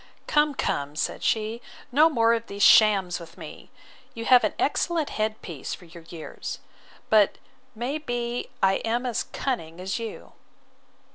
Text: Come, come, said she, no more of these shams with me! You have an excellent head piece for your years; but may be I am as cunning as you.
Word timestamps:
Come, 0.25 0.55
come, 0.55 0.95
said 0.95 1.21
she, 1.21 1.61
no 1.91 2.09
more 2.09 2.33
of 2.33 2.47
these 2.47 2.63
shams 2.63 3.19
with 3.19 3.37
me! 3.37 3.69
You 4.15 4.25
have 4.25 4.43
an 4.43 4.55
excellent 4.57 5.11
head 5.11 5.39
piece 5.43 5.75
for 5.75 5.85
your 5.85 6.01
years; 6.09 6.57
but 7.11 7.37
may 7.75 7.99
be 7.99 8.49
I 8.63 8.77
am 8.77 9.05
as 9.05 9.23
cunning 9.25 9.79
as 9.79 9.99
you. 9.99 10.33